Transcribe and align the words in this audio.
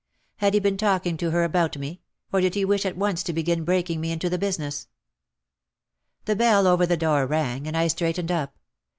Had 0.37 0.55
he 0.55 0.59
been 0.59 0.77
talking 0.77 1.15
to 1.17 1.29
her 1.29 1.43
about 1.43 1.77
me, 1.77 2.01
or 2.33 2.41
did 2.41 2.55
he 2.55 2.65
wish 2.65 2.87
at 2.87 2.97
once 2.97 3.21
to 3.21 3.33
begin 3.33 3.63
breaking 3.63 4.01
me 4.01 4.11
into 4.11 4.31
the 4.31 4.39
business? 4.39 4.87
The 6.25 6.35
bell 6.35 6.65
over 6.65 6.87
the 6.87 6.97
door 6.97 7.27
rang 7.27 7.67
and 7.67 7.77
I 7.77 7.85
straightened 7.85 8.31
up. 8.31 8.57